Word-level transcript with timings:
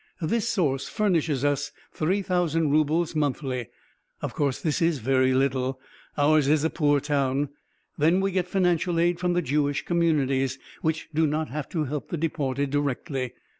This 0.19 0.49
source 0.49 0.89
furnishes 0.89 1.45
us 1.45 1.71
3,000 1.91 2.71
rubles 2.71 3.15
monthly. 3.15 3.67
Of 4.19 4.33
course 4.33 4.59
this 4.59 4.81
is 4.81 4.97
very 4.97 5.31
little, 5.31 5.79
ours 6.17 6.47
is 6.47 6.63
a 6.63 6.71
poor 6.71 6.99
town. 6.99 7.49
Then 7.99 8.19
we 8.19 8.31
get 8.31 8.47
financial 8.47 8.99
aid 8.99 9.19
from 9.19 9.33
the 9.33 9.43
Jewish 9.43 9.85
communities, 9.85 10.57
which 10.81 11.09
do 11.13 11.27
not 11.27 11.49
have 11.49 11.69
to 11.69 11.83
help 11.83 12.09
the 12.09 12.17
deported 12.17 12.71
directly. 12.71 13.33